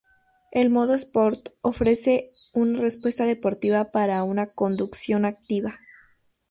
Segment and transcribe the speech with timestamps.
[0.51, 5.77] El modo "Sport" ofrece una respuesta deportiva para una conducción activa.